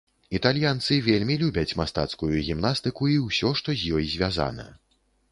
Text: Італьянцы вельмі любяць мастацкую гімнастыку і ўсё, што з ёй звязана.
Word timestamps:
Італьянцы 0.37 0.95
вельмі 1.07 1.35
любяць 1.41 1.75
мастацкую 1.81 2.29
гімнастыку 2.47 3.09
і 3.15 3.17
ўсё, 3.27 3.51
што 3.61 3.77
з 3.83 3.93
ёй 3.99 4.09
звязана. 4.15 4.67